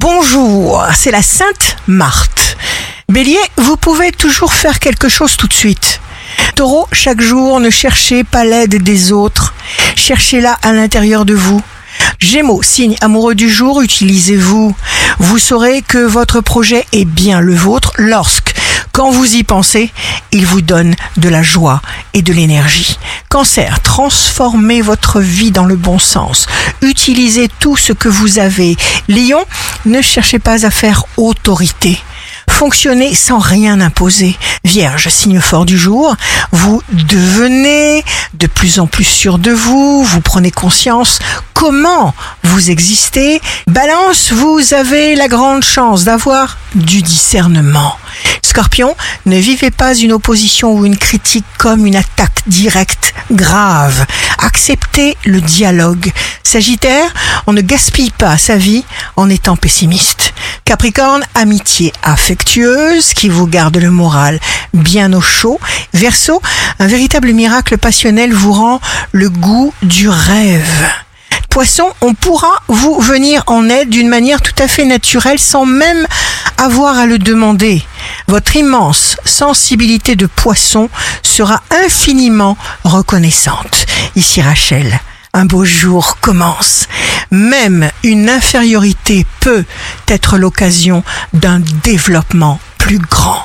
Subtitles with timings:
[0.00, 2.56] Bonjour, c'est la Sainte Marthe.
[3.10, 6.00] Bélier, vous pouvez toujours faire quelque chose tout de suite.
[6.56, 9.52] Taureau, chaque jour, ne cherchez pas l'aide des autres,
[9.96, 11.60] cherchez-la à l'intérieur de vous.
[12.18, 14.74] Gémeaux, signe amoureux du jour, utilisez-vous.
[15.18, 18.54] Vous saurez que votre projet est bien le vôtre lorsque,
[18.92, 19.92] quand vous y pensez,
[20.32, 21.82] il vous donne de la joie
[22.14, 22.98] et de l'énergie.
[23.28, 26.46] Cancer, transformez votre vie dans le bon sens.
[26.82, 28.76] Utilisez tout ce que vous avez.
[29.08, 29.44] Lion,
[29.86, 31.98] ne cherchez pas à faire autorité.
[32.48, 34.36] Fonctionnez sans rien imposer.
[34.64, 36.14] Vierge, signe fort du jour,
[36.52, 38.04] vous devenez
[38.34, 41.18] de plus en plus sûr de vous, vous prenez conscience
[41.54, 43.40] comment vous existez.
[43.66, 47.96] Balance, vous avez la grande chance d'avoir du discernement.
[48.42, 54.06] Scorpion, ne vivez pas une opposition ou une critique comme une attaque directe, grave.
[54.38, 56.12] Acceptez le dialogue.
[56.42, 57.12] Sagittaire,
[57.46, 58.84] on ne gaspille pas sa vie
[59.20, 60.32] en étant pessimiste.
[60.64, 64.40] Capricorne, amitié affectueuse qui vous garde le moral
[64.72, 65.60] bien au chaud.
[65.92, 66.40] Verseau,
[66.78, 68.80] un véritable miracle passionnel vous rend
[69.12, 70.88] le goût du rêve.
[71.50, 76.06] Poisson, on pourra vous venir en aide d'une manière tout à fait naturelle sans même
[76.56, 77.82] avoir à le demander.
[78.26, 80.88] Votre immense sensibilité de poisson
[81.22, 83.86] sera infiniment reconnaissante.
[84.16, 84.98] Ici Rachel,
[85.34, 86.86] un beau jour commence.
[87.30, 89.64] Même une infériorité peut
[90.08, 93.44] être l'occasion d'un développement plus grand.